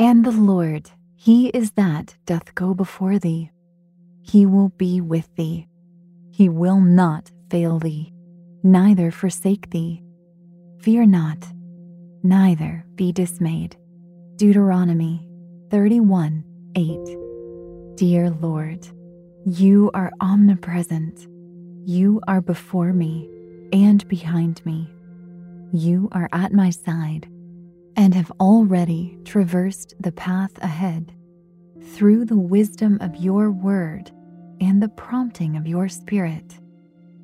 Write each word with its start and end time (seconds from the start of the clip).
And 0.00 0.24
the 0.24 0.30
Lord, 0.30 0.90
He 1.14 1.48
is 1.48 1.72
that 1.72 2.16
doth 2.24 2.54
go 2.54 2.72
before 2.72 3.18
thee. 3.18 3.50
He 4.22 4.46
will 4.46 4.70
be 4.70 5.02
with 5.02 5.28
thee. 5.36 5.68
He 6.30 6.48
will 6.48 6.80
not 6.80 7.30
fail 7.50 7.78
thee, 7.78 8.10
neither 8.62 9.10
forsake 9.10 9.68
thee. 9.68 10.02
Fear 10.78 11.04
not, 11.04 11.46
neither 12.22 12.86
be 12.94 13.12
dismayed. 13.12 13.76
Deuteronomy 14.36 15.28
31 15.70 16.44
8. 16.76 17.96
Dear 17.96 18.30
Lord, 18.30 18.88
you 19.44 19.90
are 19.92 20.12
omnipresent. 20.22 21.28
You 21.84 22.22
are 22.26 22.40
before 22.40 22.94
me 22.94 23.28
and 23.70 24.08
behind 24.08 24.64
me. 24.64 24.90
You 25.74 26.08
are 26.12 26.30
at 26.32 26.54
my 26.54 26.70
side 26.70 27.28
and 28.00 28.14
have 28.14 28.32
already 28.40 29.18
traversed 29.26 29.94
the 30.00 30.10
path 30.10 30.52
ahead. 30.62 31.12
Through 31.92 32.24
the 32.24 32.38
wisdom 32.38 32.96
of 33.02 33.14
your 33.16 33.50
word 33.50 34.10
and 34.58 34.82
the 34.82 34.88
prompting 34.88 35.54
of 35.54 35.66
your 35.66 35.86
spirit, 35.86 36.58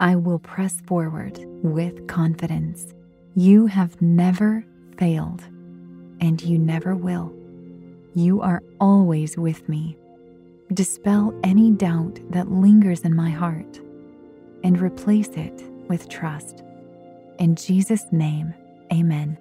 I 0.00 0.16
will 0.16 0.38
press 0.38 0.80
forward 0.86 1.38
with 1.62 2.06
confidence. 2.06 2.94
You 3.34 3.66
have 3.66 4.00
never 4.00 4.64
failed, 4.96 5.42
and 6.22 6.40
you 6.40 6.58
never 6.58 6.96
will. 6.96 7.34
You 8.14 8.40
are 8.40 8.62
always 8.80 9.36
with 9.36 9.68
me. 9.68 9.98
Dispel 10.72 11.38
any 11.44 11.70
doubt 11.70 12.18
that 12.30 12.50
lingers 12.50 13.02
in 13.02 13.14
my 13.14 13.28
heart 13.28 13.78
and 14.64 14.80
replace 14.80 15.28
it 15.36 15.64
with 15.88 16.08
trust. 16.08 16.62
In 17.38 17.56
Jesus' 17.56 18.06
name, 18.10 18.54
amen. 18.90 19.36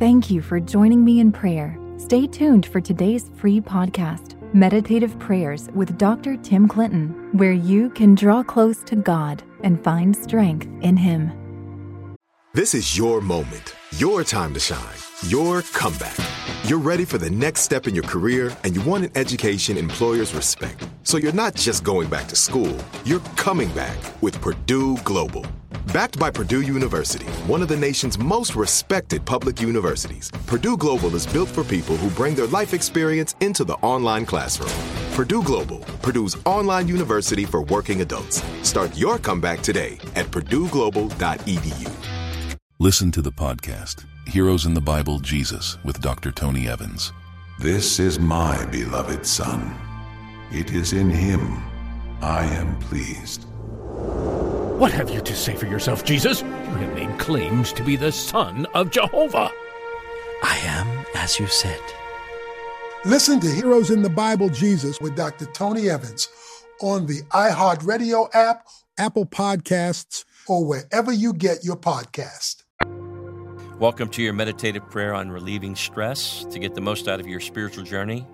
Thank 0.00 0.30
you 0.30 0.40
for 0.40 0.58
joining 0.60 1.04
me 1.04 1.20
in 1.20 1.30
prayer. 1.30 1.78
Stay 1.98 2.26
tuned 2.26 2.64
for 2.64 2.80
today's 2.80 3.30
free 3.36 3.60
podcast, 3.60 4.34
Meditative 4.54 5.18
Prayers 5.18 5.68
with 5.74 5.98
Dr. 5.98 6.38
Tim 6.38 6.66
Clinton, 6.66 7.28
where 7.32 7.52
you 7.52 7.90
can 7.90 8.14
draw 8.14 8.42
close 8.42 8.82
to 8.84 8.96
God 8.96 9.42
and 9.62 9.84
find 9.84 10.16
strength 10.16 10.66
in 10.80 10.96
Him. 10.96 12.16
This 12.54 12.74
is 12.74 12.96
your 12.96 13.20
moment, 13.20 13.76
your 13.98 14.24
time 14.24 14.54
to 14.54 14.60
shine, 14.60 14.96
your 15.26 15.60
comeback. 15.74 16.16
You're 16.64 16.78
ready 16.78 17.04
for 17.04 17.18
the 17.18 17.28
next 17.28 17.60
step 17.60 17.86
in 17.86 17.94
your 17.94 18.04
career, 18.04 18.56
and 18.64 18.74
you 18.74 18.80
want 18.80 19.04
an 19.04 19.10
education 19.16 19.76
employers 19.76 20.32
respect. 20.32 20.82
So 21.02 21.18
you're 21.18 21.34
not 21.34 21.54
just 21.54 21.84
going 21.84 22.08
back 22.08 22.26
to 22.28 22.36
school, 22.36 22.74
you're 23.04 23.20
coming 23.36 23.68
back 23.72 23.98
with 24.22 24.40
Purdue 24.40 24.96
Global. 25.04 25.44
Backed 25.92 26.20
by 26.20 26.30
Purdue 26.30 26.62
University, 26.62 27.26
one 27.48 27.62
of 27.62 27.68
the 27.68 27.76
nation's 27.76 28.16
most 28.16 28.54
respected 28.54 29.24
public 29.24 29.60
universities, 29.60 30.30
Purdue 30.46 30.76
Global 30.76 31.16
is 31.16 31.26
built 31.26 31.48
for 31.48 31.64
people 31.64 31.96
who 31.96 32.10
bring 32.10 32.36
their 32.36 32.46
life 32.46 32.74
experience 32.74 33.34
into 33.40 33.64
the 33.64 33.74
online 33.82 34.24
classroom. 34.24 34.70
Purdue 35.14 35.42
Global, 35.42 35.80
Purdue's 36.00 36.36
online 36.46 36.86
university 36.86 37.44
for 37.44 37.62
working 37.62 38.02
adults. 38.02 38.40
Start 38.62 38.96
your 38.96 39.18
comeback 39.18 39.62
today 39.62 39.98
at 40.14 40.26
purdueglobal.edu. 40.26 41.90
Listen 42.78 43.10
to 43.10 43.20
the 43.20 43.32
podcast, 43.32 44.04
Heroes 44.28 44.66
in 44.66 44.74
the 44.74 44.80
Bible 44.80 45.18
Jesus, 45.18 45.76
with 45.82 46.00
Dr. 46.00 46.30
Tony 46.30 46.68
Evans. 46.68 47.12
This 47.58 47.98
is 47.98 48.20
my 48.20 48.64
beloved 48.66 49.26
Son. 49.26 49.74
It 50.52 50.70
is 50.72 50.92
in 50.92 51.10
him 51.10 51.60
I 52.22 52.44
am 52.44 52.78
pleased. 52.78 53.49
What 54.80 54.92
have 54.92 55.10
you 55.10 55.20
to 55.20 55.36
say 55.36 55.56
for 55.56 55.66
yourself, 55.66 56.04
Jesus? 56.04 56.40
You 56.40 56.48
have 56.48 56.94
made 56.94 57.18
claims 57.18 57.70
to 57.74 57.84
be 57.84 57.96
the 57.96 58.10
Son 58.10 58.64
of 58.72 58.90
Jehovah. 58.90 59.50
I 60.42 60.56
am 60.64 61.04
as 61.14 61.38
you 61.38 61.46
said. 61.48 61.78
Listen 63.04 63.40
to 63.40 63.50
Heroes 63.50 63.90
in 63.90 64.00
the 64.00 64.08
Bible 64.08 64.48
Jesus 64.48 64.98
with 64.98 65.14
Dr. 65.14 65.44
Tony 65.44 65.90
Evans 65.90 66.30
on 66.80 67.04
the 67.04 67.20
iHeartRadio 67.24 68.30
app, 68.32 68.68
Apple 68.96 69.26
Podcasts, 69.26 70.24
or 70.48 70.64
wherever 70.64 71.12
you 71.12 71.34
get 71.34 71.62
your 71.62 71.76
podcast. 71.76 72.62
Welcome 73.78 74.08
to 74.08 74.22
your 74.22 74.32
meditative 74.32 74.88
prayer 74.88 75.12
on 75.12 75.30
relieving 75.30 75.76
stress 75.76 76.46
to 76.46 76.58
get 76.58 76.74
the 76.74 76.80
most 76.80 77.06
out 77.06 77.20
of 77.20 77.26
your 77.26 77.40
spiritual 77.40 77.84
journey. 77.84 78.26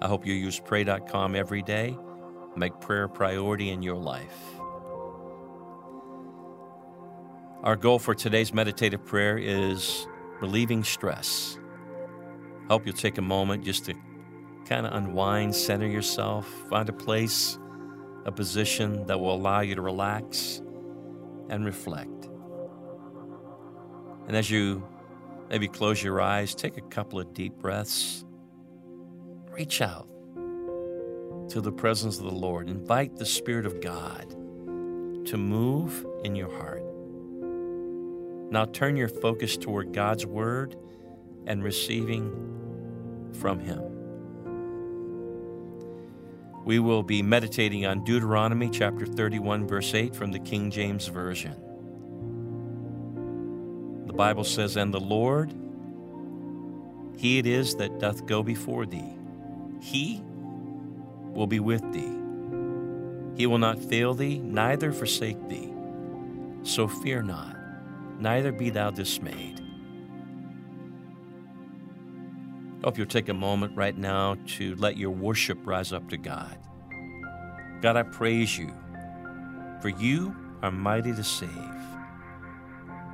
I 0.00 0.06
hope 0.06 0.24
you 0.24 0.34
use 0.34 0.60
pray.com 0.60 1.34
every 1.34 1.62
day. 1.62 1.98
Make 2.54 2.78
prayer 2.78 3.02
a 3.02 3.08
priority 3.08 3.70
in 3.70 3.82
your 3.82 3.96
life. 3.96 4.57
Our 7.64 7.74
goal 7.74 7.98
for 7.98 8.14
today's 8.14 8.54
meditative 8.54 9.04
prayer 9.04 9.36
is 9.36 10.06
relieving 10.40 10.84
stress. 10.84 11.58
I 12.62 12.72
hope 12.72 12.86
you'll 12.86 12.94
take 12.94 13.18
a 13.18 13.22
moment 13.22 13.64
just 13.64 13.84
to 13.86 13.94
kind 14.64 14.86
of 14.86 14.92
unwind, 14.92 15.56
center 15.56 15.88
yourself, 15.88 16.46
find 16.70 16.88
a 16.88 16.92
place, 16.92 17.58
a 18.26 18.30
position 18.30 19.04
that 19.06 19.18
will 19.18 19.34
allow 19.34 19.60
you 19.60 19.74
to 19.74 19.82
relax 19.82 20.62
and 21.48 21.64
reflect. 21.64 22.28
And 24.28 24.36
as 24.36 24.48
you 24.48 24.86
maybe 25.50 25.66
close 25.66 26.00
your 26.00 26.20
eyes, 26.20 26.54
take 26.54 26.76
a 26.76 26.82
couple 26.82 27.18
of 27.18 27.34
deep 27.34 27.54
breaths, 27.54 28.24
reach 29.50 29.82
out 29.82 30.06
to 31.48 31.60
the 31.60 31.72
presence 31.72 32.18
of 32.18 32.24
the 32.24 32.30
Lord. 32.30 32.70
Invite 32.70 33.16
the 33.16 33.26
Spirit 33.26 33.66
of 33.66 33.80
God 33.80 34.30
to 35.26 35.36
move 35.36 36.06
in 36.22 36.36
your 36.36 36.56
heart. 36.56 36.87
Now 38.50 38.64
turn 38.64 38.96
your 38.96 39.08
focus 39.08 39.58
toward 39.58 39.92
God's 39.92 40.24
Word 40.24 40.74
and 41.46 41.62
receiving 41.62 43.30
from 43.38 43.60
Him. 43.60 43.82
We 46.64 46.78
will 46.78 47.02
be 47.02 47.22
meditating 47.22 47.84
on 47.84 48.04
Deuteronomy 48.04 48.70
chapter 48.70 49.04
31, 49.04 49.66
verse 49.66 49.92
8 49.94 50.14
from 50.14 50.32
the 50.32 50.38
King 50.38 50.70
James 50.70 51.06
Version. 51.08 51.56
The 54.06 54.14
Bible 54.14 54.44
says, 54.44 54.76
And 54.76 54.94
the 54.94 55.00
Lord, 55.00 55.52
He 57.16 57.38
it 57.38 57.46
is 57.46 57.76
that 57.76 57.98
doth 57.98 58.24
go 58.24 58.42
before 58.42 58.86
thee. 58.86 59.12
He 59.80 60.22
will 61.32 61.46
be 61.46 61.60
with 61.60 61.82
thee. 61.92 62.16
He 63.36 63.46
will 63.46 63.58
not 63.58 63.78
fail 63.78 64.14
thee, 64.14 64.38
neither 64.38 64.90
forsake 64.90 65.48
thee. 65.48 65.72
So 66.62 66.88
fear 66.88 67.22
not 67.22 67.57
neither 68.18 68.52
be 68.52 68.70
thou 68.70 68.90
dismayed. 68.90 69.60
Hope 72.84 72.96
you'll 72.96 73.06
take 73.06 73.28
a 73.28 73.34
moment 73.34 73.76
right 73.76 73.96
now 73.96 74.36
to 74.46 74.74
let 74.76 74.96
your 74.96 75.10
worship 75.10 75.58
rise 75.66 75.92
up 75.92 76.08
to 76.10 76.16
God. 76.16 76.56
God, 77.80 77.96
I 77.96 78.02
praise 78.02 78.56
you, 78.56 78.72
for 79.80 79.88
you 79.88 80.34
are 80.62 80.70
mighty 80.70 81.12
to 81.12 81.24
save. 81.24 81.50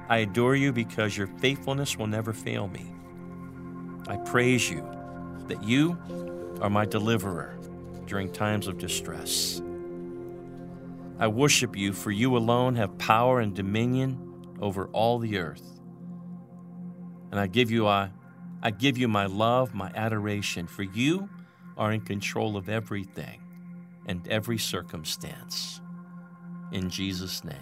I 0.09 0.19
adore 0.19 0.55
you 0.55 0.73
because 0.73 1.17
your 1.17 1.27
faithfulness 1.27 1.97
will 1.97 2.07
never 2.07 2.33
fail 2.33 2.69
me. 2.69 2.95
I 4.07 4.17
praise 4.19 4.69
you 4.69 4.87
that 5.49 5.65
you 5.65 5.99
are 6.61 6.71
my 6.71 6.85
deliverer 6.85 7.59
during 8.07 8.31
times 8.31 8.69
of 8.69 8.79
distress. 8.79 9.63
I 11.19 11.29
worship 11.29 11.77
you, 11.77 11.93
for 11.93 12.11
you 12.11 12.37
alone 12.37 12.75
have 12.75 12.99
power 12.99 13.41
and 13.41 13.55
dominion 13.55 14.24
over 14.61 14.87
all 14.89 15.19
the 15.19 15.39
earth. 15.39 15.81
And 17.31 17.41
I 17.41 17.47
give 17.47 17.71
you 17.71 17.87
I, 17.87 18.11
I 18.63 18.71
give 18.71 18.97
you 18.97 19.09
my 19.09 19.27
love, 19.27 19.75
my 19.75 19.91
adoration, 19.95 20.67
for 20.67 20.83
you 20.83 21.29
are 21.77 21.93
in 21.93 22.01
control 22.01 22.57
of 22.57 22.69
everything 22.69 23.41
and 24.07 24.27
every 24.29 24.59
circumstance. 24.59 25.81
In 26.73 26.91
Jesus' 26.91 27.45
name. 27.45 27.57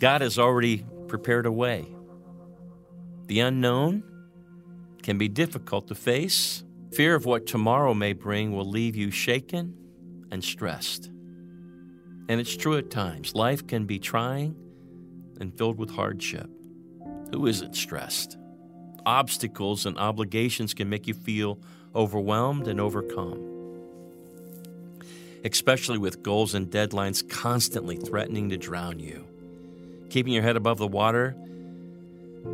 God 0.00 0.20
has 0.20 0.38
already 0.38 0.84
prepared 1.08 1.46
a 1.46 1.52
way. 1.52 1.86
The 3.26 3.40
unknown 3.40 4.02
can 5.02 5.18
be 5.18 5.28
difficult 5.28 5.88
to 5.88 5.94
face. 5.94 6.64
Fear 6.92 7.14
of 7.14 7.26
what 7.26 7.46
tomorrow 7.46 7.94
may 7.94 8.12
bring 8.12 8.52
will 8.52 8.68
leave 8.68 8.96
you 8.96 9.10
shaken 9.10 9.74
and 10.30 10.42
stressed. 10.42 11.10
And 12.28 12.40
it's 12.40 12.56
true 12.56 12.78
at 12.78 12.90
times. 12.90 13.34
Life 13.34 13.66
can 13.66 13.84
be 13.84 13.98
trying 13.98 14.56
and 15.40 15.56
filled 15.56 15.78
with 15.78 15.90
hardship. 15.90 16.48
Who 17.32 17.46
isn't 17.46 17.76
stressed? 17.76 18.38
Obstacles 19.04 19.84
and 19.84 19.98
obligations 19.98 20.72
can 20.72 20.88
make 20.88 21.06
you 21.06 21.14
feel 21.14 21.58
overwhelmed 21.94 22.66
and 22.66 22.80
overcome, 22.80 23.38
especially 25.44 25.98
with 25.98 26.22
goals 26.22 26.54
and 26.54 26.70
deadlines 26.70 27.28
constantly 27.28 27.96
threatening 27.96 28.48
to 28.48 28.56
drown 28.56 28.98
you. 28.98 29.26
Keeping 30.08 30.32
your 30.32 30.42
head 30.42 30.56
above 30.56 30.78
the 30.78 30.86
water 30.86 31.36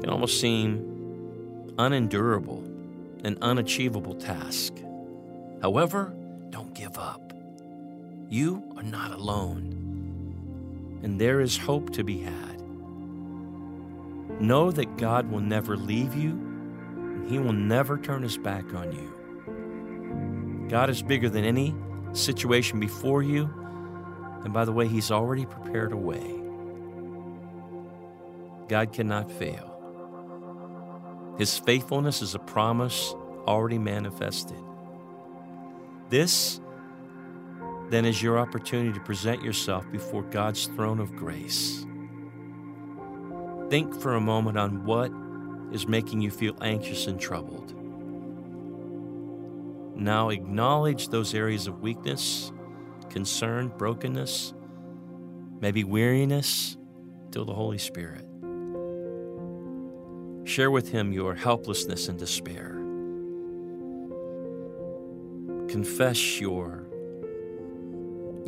can 0.00 0.10
almost 0.10 0.40
seem 0.40 1.74
unendurable, 1.78 2.64
an 3.24 3.38
unachievable 3.40 4.14
task. 4.14 4.74
However, 5.62 6.12
don't 6.50 6.74
give 6.74 6.98
up. 6.98 7.32
You 8.30 8.62
are 8.76 8.84
not 8.84 9.10
alone, 9.10 11.00
and 11.02 11.20
there 11.20 11.40
is 11.40 11.56
hope 11.56 11.90
to 11.94 12.04
be 12.04 12.20
had. 12.20 12.60
Know 14.40 14.70
that 14.70 14.96
God 14.98 15.28
will 15.32 15.40
never 15.40 15.76
leave 15.76 16.14
you, 16.14 16.30
and 16.30 17.28
He 17.28 17.40
will 17.40 17.52
never 17.52 17.98
turn 17.98 18.22
His 18.22 18.38
back 18.38 18.72
on 18.72 18.92
you. 18.92 20.68
God 20.68 20.90
is 20.90 21.02
bigger 21.02 21.28
than 21.28 21.44
any 21.44 21.74
situation 22.12 22.78
before 22.78 23.24
you, 23.24 23.52
and 24.44 24.52
by 24.52 24.64
the 24.64 24.70
way, 24.70 24.86
He's 24.86 25.10
already 25.10 25.44
prepared 25.44 25.90
a 25.90 25.96
way. 25.96 26.40
God 28.68 28.92
cannot 28.92 29.28
fail. 29.28 29.66
His 31.36 31.58
faithfulness 31.58 32.22
is 32.22 32.36
a 32.36 32.38
promise 32.38 33.12
already 33.48 33.78
manifested. 33.78 34.62
This, 36.10 36.59
then, 37.90 38.04
is 38.04 38.22
your 38.22 38.38
opportunity 38.38 38.92
to 38.92 39.00
present 39.00 39.42
yourself 39.42 39.90
before 39.90 40.22
God's 40.22 40.66
throne 40.66 41.00
of 41.00 41.14
grace. 41.16 41.84
Think 43.68 44.00
for 44.00 44.14
a 44.14 44.20
moment 44.20 44.58
on 44.58 44.84
what 44.84 45.12
is 45.72 45.86
making 45.86 46.20
you 46.20 46.30
feel 46.30 46.56
anxious 46.60 47.06
and 47.06 47.20
troubled. 47.20 47.74
Now 49.96 50.30
acknowledge 50.30 51.08
those 51.08 51.34
areas 51.34 51.66
of 51.66 51.80
weakness, 51.80 52.52
concern, 53.10 53.72
brokenness, 53.76 54.54
maybe 55.60 55.84
weariness, 55.84 56.76
to 57.32 57.44
the 57.44 57.54
Holy 57.54 57.78
Spirit. 57.78 58.26
Share 60.44 60.70
with 60.70 60.90
Him 60.90 61.12
your 61.12 61.34
helplessness 61.34 62.08
and 62.08 62.18
despair. 62.18 62.72
Confess 65.68 66.40
your, 66.40 66.88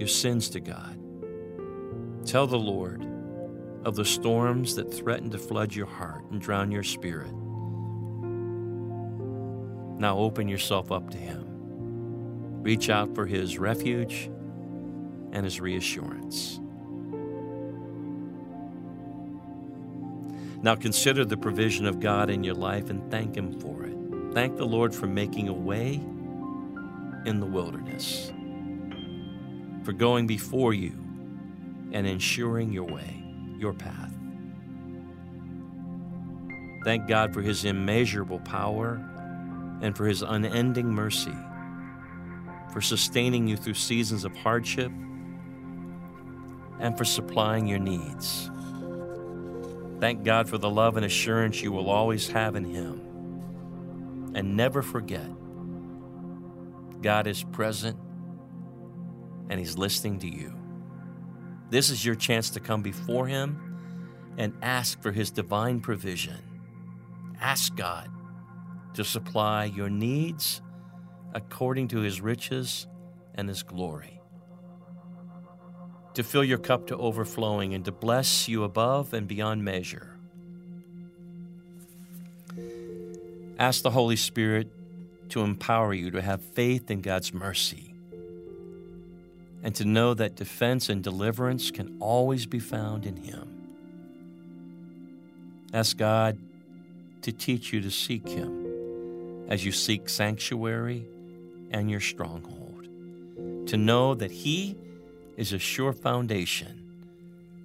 your 0.03 0.09
sins 0.09 0.51
to 0.51 0.59
God. 0.59 0.99
Tell 2.27 2.49
the 2.49 2.59
Lord 2.59 3.07
of 3.85 3.95
the 3.95 4.05
storms 4.05 4.75
that 4.75 4.93
threaten 4.93 5.31
to 5.31 5.39
flood 5.39 5.73
your 5.73 5.87
heart 5.87 6.25
and 6.33 6.41
drown 6.41 6.73
your 6.73 6.83
spirit. 6.83 7.33
Now 10.01 10.19
open 10.19 10.49
yourself 10.49 10.91
up 10.91 11.09
to 11.11 11.19
Him. 11.19 11.45
Reach 12.65 12.91
out 12.91 13.15
for 13.15 13.27
His 13.27 13.61
refuge 13.61 14.29
and 15.31 15.45
His 15.45 15.61
reassurance. 15.61 16.59
Now 20.65 20.75
consider 20.75 21.25
the 21.25 21.37
provision 21.37 21.87
of 21.87 22.01
God 22.01 22.29
in 22.29 22.43
your 22.43 22.57
life 22.57 22.91
and 22.91 23.09
thank 23.09 23.37
Him 23.37 23.53
for 23.61 23.85
it. 23.85 23.97
Thank 24.35 24.57
the 24.57 24.67
Lord 24.67 24.93
for 24.93 25.07
making 25.07 25.49
a 25.49 25.53
way 25.53 26.01
in 27.25 27.39
the 27.39 27.47
wilderness, 27.47 28.33
for 29.85 29.93
going 29.93 30.27
before 30.27 30.73
you 30.75 30.93
and 31.93 32.07
ensuring 32.07 32.73
your 32.73 32.85
way, 32.85 33.23
your 33.59 33.73
path. 33.73 34.13
Thank 36.85 37.07
God 37.09 37.33
for 37.33 37.43
His 37.43 37.65
immeasurable 37.65 38.41
power 38.41 39.01
and 39.83 39.97
for 39.97 40.07
His 40.07 40.23
unending 40.23 40.89
mercy, 40.89 41.37
for 42.73 42.81
sustaining 42.81 43.47
you 43.47 43.57
through 43.57 43.75
seasons 43.75 44.25
of 44.25 44.35
hardship 44.37 44.91
and 46.81 46.97
for 46.99 47.05
supplying 47.05 47.67
your 47.67 47.79
needs. 47.79 48.51
Thank 50.01 50.25
God 50.25 50.49
for 50.49 50.59
the 50.59 50.71
love 50.71 50.97
and 50.97 51.07
assurance 51.07 51.63
you 51.63 51.71
will 51.71 51.89
always 51.89 52.29
have 52.29 52.57
in 52.57 52.65
Him. 52.65 54.33
And 54.35 54.57
never 54.57 54.83
forget 54.83 55.29
God 57.01 57.27
is 57.27 57.45
present 57.45 57.97
and 59.49 59.59
He's 59.59 59.77
listening 59.77 60.19
to 60.21 60.29
you. 60.29 60.55
This 61.71 61.89
is 61.89 62.05
your 62.05 62.15
chance 62.15 62.51
to 62.51 62.61
come 62.61 62.83
before 62.83 63.27
Him 63.27 63.59
and 64.37 64.53
ask 64.63 65.01
for 65.01 65.13
His 65.13 65.31
divine 65.31 65.81
provision. 65.81 66.39
Ask 67.41 67.75
God 67.77 68.11
to 68.95 69.05
supply 69.05 69.65
your 69.65 69.89
needs 69.89 70.61
according 71.35 71.89
to 71.89 72.01
His 72.01 72.21
riches 72.21 72.87
and 73.35 73.49
His 73.49 73.63
glory. 73.63 74.21
To 76.15 76.23
fill 76.23 76.45
your 76.45 76.59
cup 76.59 76.89
to 76.89 76.97
overflowing 76.97 77.73
and 77.73 77.85
to 77.87 77.93
bless 77.93 78.49
you 78.49 78.65
above 78.65 79.15
and 79.15 79.27
beyond 79.27 79.65
measure. 79.65 80.15
Ask 83.59 83.83
the 83.83 83.91
Holy 83.91 84.17
Spirit 84.17 84.69
to 85.31 85.41
empower 85.41 85.95
you 85.95 86.11
to 86.11 86.21
have 86.21 86.43
faith 86.43 86.91
in 86.91 87.01
God's 87.01 87.33
mercy 87.33 87.92
and 89.63 89.75
to 89.77 89.85
know 89.85 90.15
that 90.15 90.35
defense 90.35 90.89
and 90.89 91.03
deliverance 91.03 91.71
can 91.71 91.97
always 92.01 92.47
be 92.47 92.59
found 92.59 93.07
in 93.07 93.17
Him. 93.17 93.49
Ask 95.73 95.97
God 95.97 96.39
to 97.23 97.33
teach 97.33 97.73
you 97.73 97.81
to 97.81 97.91
seek 97.91 98.29
Him 98.29 99.47
as 99.49 99.65
you 99.65 99.73
seek 99.73 100.09
sanctuary 100.09 101.07
and 101.71 101.91
your 101.91 102.01
stronghold, 102.01 102.89
to 103.69 103.77
know 103.77 104.15
that 104.15 104.31
He 104.31 104.77
is 105.37 105.53
a 105.53 105.59
sure 105.59 105.93
foundation 105.93 106.79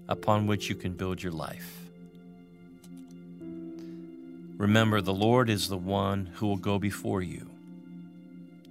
upon 0.08 0.48
which 0.48 0.70
you 0.70 0.76
can 0.76 0.94
build 0.94 1.22
your 1.22 1.34
life. 1.34 1.74
Remember, 4.58 5.02
the 5.02 5.14
Lord 5.14 5.50
is 5.50 5.70
the 5.70 5.78
one 5.78 6.28
who 6.36 6.48
will 6.48 6.58
go 6.58 6.80
before 6.80 7.22
you. 7.22 7.50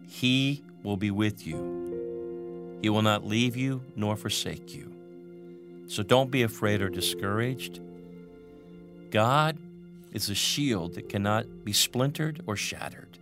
He 0.08 0.62
will 0.82 0.96
be 0.96 1.10
with 1.10 1.46
you. 1.46 1.85
He 2.86 2.90
will 2.90 3.02
not 3.02 3.26
leave 3.26 3.56
you 3.56 3.82
nor 3.96 4.14
forsake 4.14 4.72
you. 4.72 4.92
So 5.88 6.04
don't 6.04 6.30
be 6.30 6.44
afraid 6.44 6.80
or 6.80 6.88
discouraged. 6.88 7.80
God 9.10 9.58
is 10.12 10.30
a 10.30 10.36
shield 10.36 10.94
that 10.94 11.08
cannot 11.08 11.64
be 11.64 11.72
splintered 11.72 12.44
or 12.46 12.54
shattered. 12.54 13.18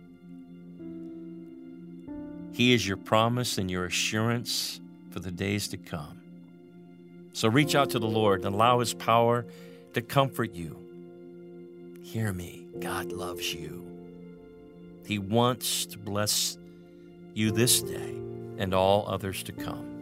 He 2.53 2.75
is 2.75 2.87
your 2.87 2.97
promise 2.97 3.57
and 3.57 3.71
your 3.71 3.85
assurance 3.85 4.79
for 5.09 5.19
the 5.19 5.31
days 5.31 5.67
to 5.69 5.77
come. 5.77 6.21
So 7.33 7.49
reach 7.49 7.73
out 7.73 7.89
to 7.89 7.97
the 7.97 8.05
Lord 8.05 8.45
and 8.45 8.53
allow 8.53 8.81
His 8.81 8.93
power 8.93 9.47
to 9.95 10.01
comfort 10.03 10.53
you. 10.53 10.77
Hear 12.03 12.31
me, 12.31 12.67
God 12.79 13.11
loves 13.11 13.51
you. 13.51 13.83
He 15.07 15.17
wants 15.17 15.87
to 15.87 15.97
bless 15.97 16.55
you 17.33 17.49
this 17.49 17.81
day 17.81 18.15
and 18.57 18.73
all 18.73 19.05
others 19.07 19.43
to 19.43 19.51
come. 19.51 19.95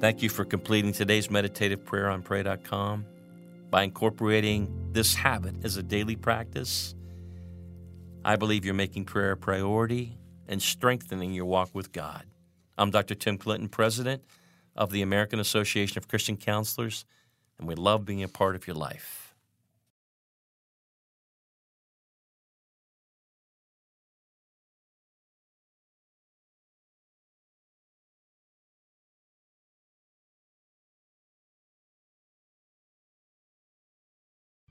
Thank 0.00 0.22
you 0.22 0.28
for 0.28 0.44
completing 0.44 0.92
today's 0.92 1.30
meditative 1.30 1.84
prayer 1.84 2.10
on 2.10 2.22
pray.com. 2.22 3.06
By 3.70 3.84
incorporating 3.84 4.90
this 4.92 5.14
habit 5.14 5.64
as 5.64 5.76
a 5.76 5.82
daily 5.82 6.16
practice, 6.16 6.94
I 8.24 8.36
believe 8.36 8.64
you're 8.64 8.74
making 8.74 9.04
prayer 9.06 9.32
a 9.32 9.36
priority 9.36 10.18
and 10.48 10.60
strengthening 10.60 11.32
your 11.32 11.46
walk 11.46 11.70
with 11.72 11.92
God. 11.92 12.24
I'm 12.76 12.90
Dr. 12.90 13.14
Tim 13.14 13.38
Clinton, 13.38 13.68
President 13.68 14.22
of 14.76 14.90
the 14.90 15.02
American 15.02 15.38
Association 15.38 15.98
of 15.98 16.08
Christian 16.08 16.36
Counselors, 16.36 17.04
and 17.58 17.68
we 17.68 17.74
love 17.74 18.04
being 18.04 18.22
a 18.22 18.28
part 18.28 18.56
of 18.56 18.66
your 18.66 18.76
life. 18.76 19.31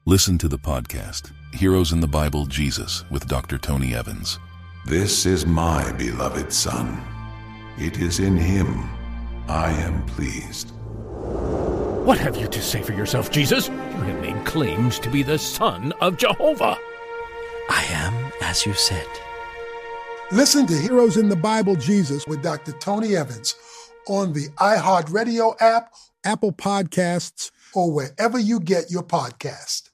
Listen 0.08 0.36
to 0.40 0.48
the 0.48 0.58
podcast, 0.58 1.32
Heroes 1.54 1.92
in 1.92 2.00
the 2.00 2.08
Bible 2.08 2.48
Jesus, 2.48 3.08
with 3.12 3.28
Dr. 3.28 3.60
Tony 3.60 3.94
Evans. 3.94 4.40
This 4.88 5.28
is 5.28 5.46
my 5.46 5.92
beloved 5.92 6.52
Son. 6.52 7.00
It 7.78 8.00
is 8.00 8.20
in 8.20 8.36
him 8.36 8.90
I 9.48 9.70
am 9.70 10.04
pleased. 10.08 10.72
What 12.04 12.18
have 12.18 12.36
you 12.36 12.48
to 12.48 12.62
say 12.64 12.82
for 12.82 12.94
yourself, 12.94 13.30
Jesus? 13.30 13.68
You 13.68 13.76
have 13.76 14.22
made 14.22 14.44
claims 14.44 14.98
to 14.98 15.10
be 15.12 15.22
the 15.22 15.38
Son 15.38 15.94
of 16.02 16.18
Jehovah. 16.18 16.80
I 17.70 17.86
am 17.92 18.32
as 18.42 18.66
you 18.66 18.74
said. 18.74 19.08
Listen 20.32 20.66
to 20.66 20.74
Heroes 20.74 21.18
in 21.18 21.30
the 21.30 21.36
Bible 21.36 21.76
Jesus 21.76 22.26
with 22.26 22.42
Dr. 22.42 22.72
Tony 22.72 23.16
Evans 23.16 23.54
on 24.08 24.34
the 24.34 24.48
iHeartRadio 24.58 25.62
app, 25.62 25.94
Apple 26.24 26.54
Podcasts, 26.54 27.52
or 27.76 27.94
wherever 27.94 28.40
you 28.40 28.60
get 28.60 28.90
your 28.90 29.04
podcast. 29.04 29.91